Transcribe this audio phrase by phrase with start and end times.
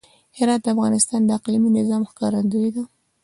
[0.37, 2.83] هرات د افغانستان د اقلیمي نظام ښکارندوی ده.